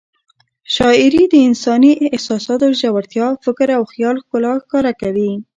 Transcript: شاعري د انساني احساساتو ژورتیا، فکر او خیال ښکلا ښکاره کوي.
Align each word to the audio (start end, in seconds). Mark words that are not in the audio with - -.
شاعري 0.75 1.23
د 1.29 1.35
انساني 1.47 1.91
احساساتو 2.15 2.67
ژورتیا، 2.79 3.27
فکر 3.45 3.67
او 3.77 3.83
خیال 3.91 4.15
ښکلا 4.23 4.53
ښکاره 4.63 4.93
کوي. 5.01 5.31